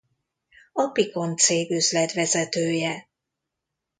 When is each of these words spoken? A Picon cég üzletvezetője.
A 0.73 0.87
Picon 0.87 1.35
cég 1.37 1.71
üzletvezetője. 1.71 3.09